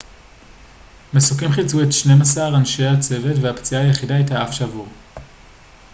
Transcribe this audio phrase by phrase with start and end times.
[1.13, 4.87] מסוקים חילצו את שנים-עשר אנשי הצוות והפציעה היחידה הייתה אף שבור